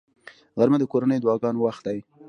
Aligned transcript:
غرمه 0.59 0.77
د 0.79 0.83
کورنیو 0.91 1.21
دعاګانو 1.23 1.59
وخت 1.65 1.83
دی 1.87 1.99